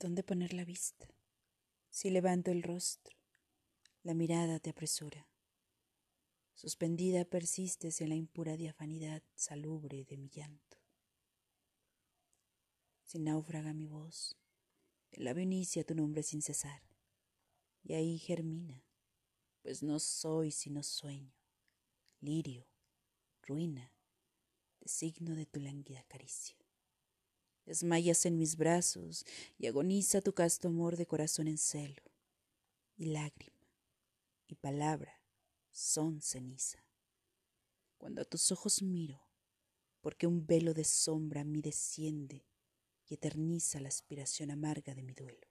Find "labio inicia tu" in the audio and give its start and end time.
15.24-15.94